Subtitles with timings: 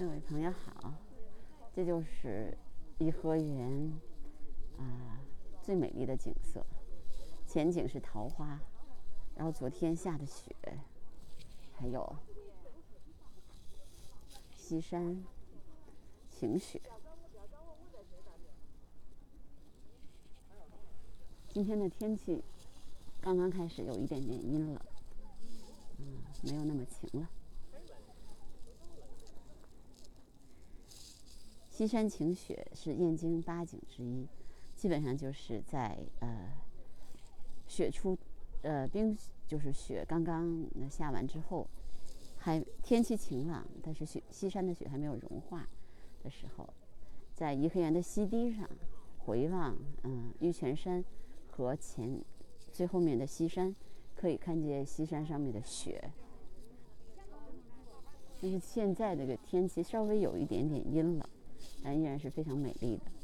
[0.00, 0.94] 各位朋友好，
[1.74, 2.56] 这就是
[2.96, 3.92] 颐和园
[4.78, 5.20] 啊
[5.62, 6.64] 最美丽的景色。
[7.46, 8.58] 前景是桃花，
[9.36, 10.56] 然后昨天下的雪，
[11.74, 12.16] 还有
[14.56, 15.22] 西山
[16.30, 16.80] 晴雪。
[21.50, 22.42] 今天的天气
[23.20, 24.82] 刚刚开始有一点点阴了，
[25.98, 27.28] 嗯，没有那么晴了。
[31.80, 34.28] 西山晴雪是燕京八景之一，
[34.76, 36.52] 基本上就是在呃
[37.68, 38.14] 雪初，
[38.60, 39.16] 呃冰
[39.48, 41.66] 就是雪刚刚下完之后，
[42.36, 45.66] 还天气晴朗，但是雪西山的雪还没有融化
[46.22, 46.68] 的时候，
[47.32, 48.68] 在颐和园的西堤上
[49.20, 51.02] 回望，嗯玉泉山
[51.50, 52.22] 和前
[52.70, 53.74] 最后面的西山，
[54.14, 56.10] 可以看见西山上面的雪。
[58.38, 61.26] 但是现在这个天气稍微有一点点阴冷。
[61.82, 63.19] 但依然是非常美丽的。